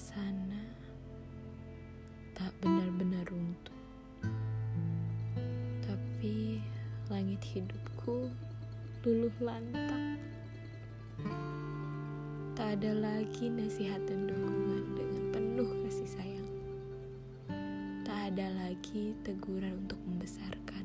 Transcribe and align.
sana 0.00 0.64
tak 2.32 2.48
benar-benar 2.64 3.20
runtuh, 3.28 3.84
tapi 5.84 6.64
langit 7.12 7.44
hidupku 7.44 8.32
luluh 9.04 9.36
lantak. 9.44 10.16
Tak 12.56 12.80
ada 12.80 12.96
lagi 12.96 13.52
nasihat 13.52 14.00
dan 14.08 14.24
dukungan 14.24 14.96
dengan 14.96 15.24
penuh 15.36 15.70
kasih 15.84 16.08
sayang. 16.08 16.50
Tak 18.08 18.32
ada 18.32 18.48
lagi 18.56 19.12
teguran 19.20 19.84
untuk 19.84 20.00
membesarkan. 20.08 20.84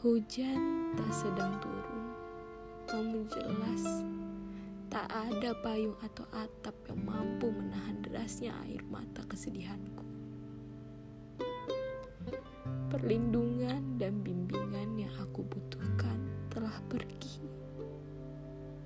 Hujan 0.00 0.88
tak 0.96 1.12
sedang 1.12 1.52
turun, 1.60 2.04
kamu 2.88 3.28
jelas 3.28 4.08
tak 4.98 5.30
ada 5.30 5.54
payung 5.62 5.94
atau 6.02 6.26
atap 6.34 6.74
yang 6.90 6.98
mampu 7.06 7.54
menahan 7.54 8.02
derasnya 8.02 8.50
air 8.66 8.82
mata 8.90 9.22
kesedihanku. 9.30 10.02
Perlindungan 12.90 13.94
dan 14.02 14.18
bimbingan 14.26 14.98
yang 14.98 15.14
aku 15.22 15.46
butuhkan 15.46 16.18
telah 16.50 16.74
pergi 16.90 17.38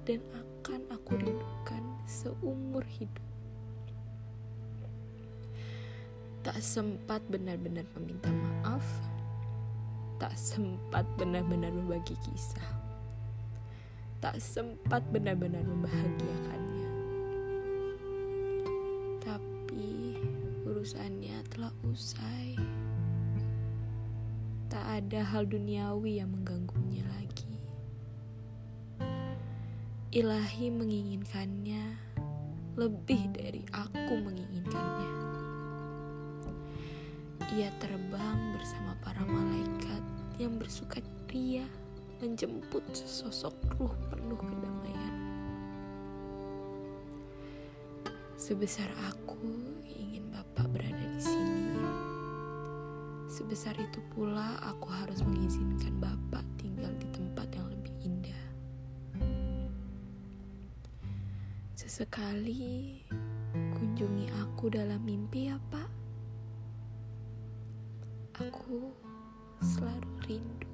dan 0.05 0.21
akan 0.37 0.85
aku 0.93 1.17
rindukan 1.17 1.81
seumur 2.05 2.85
hidup. 2.85 3.25
Tak 6.45 6.61
sempat 6.61 7.25
benar-benar 7.33 7.89
meminta 7.97 8.29
maaf, 8.29 8.85
tak 10.21 10.37
sempat 10.37 11.09
benar-benar 11.17 11.73
membagi 11.73 12.21
kisah, 12.21 12.82
tak 14.23 14.39
sempat 14.39 15.03
benar-benar 15.11 15.67
membahagiakannya. 15.67 16.89
Tapi 19.19 20.15
urusannya 20.63 21.43
telah 21.51 21.75
usai 21.83 22.55
tak 24.71 24.87
ada 24.87 25.27
hal 25.27 25.43
duniawi 25.45 26.23
yang 26.23 26.31
mengganggunya 26.31 27.03
lagi. 27.19 27.59
Ilahi 30.15 30.71
menginginkannya 30.71 31.85
lebih 32.79 33.27
dari 33.35 33.67
aku 33.75 34.23
menginginkannya. 34.23 35.11
Ia 37.59 37.69
terbang 37.83 38.39
bersama 38.55 38.95
para 39.03 39.27
malaikat 39.27 40.01
yang 40.39 40.57
bersuka 40.57 41.03
ria 41.29 41.67
menjemput 42.23 42.87
sesosok 42.95 43.51
ruh 43.83 43.91
penuh 44.07 44.39
kedamaian. 44.39 45.17
Sebesar 48.39 48.87
aku 49.11 49.43
ingin 49.83 50.31
Bapak 50.31 50.71
berada 50.71 51.07
di 51.11 51.19
sini 51.19 51.63
Sebesar 53.33 53.75
itu 53.81 53.99
pula 54.15 54.55
aku 54.61 54.93
harus 54.93 55.25
mengizinkan 55.27 55.99
Bapak 55.99 56.47
tinggal 56.61 56.93
di 57.01 57.09
tempat 57.11 57.49
yang 57.57 57.67
lebih 57.75 57.95
indah. 58.05 58.45
Sesekali 61.75 63.03
kunjungi 63.51 64.31
aku 64.47 64.71
dalam 64.71 65.03
mimpi 65.03 65.51
ya 65.51 65.57
Pak. 65.73 65.91
Aku 68.37 68.95
selalu 69.65 70.13
rindu. 70.29 70.72